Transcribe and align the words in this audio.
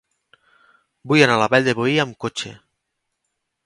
Vull 1.13 1.23
anar 1.27 1.37
a 1.37 1.43
la 1.43 1.51
Vall 1.55 1.69
de 1.69 1.79
Boí 1.83 1.97
amb 2.07 2.21
cotxe. 2.27 2.59